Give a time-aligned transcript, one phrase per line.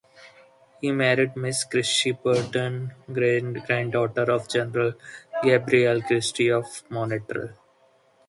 [0.79, 4.93] He married Miss Christie-Burton, granddaughter of General
[5.43, 7.49] Gabriel Christie, of Montreal.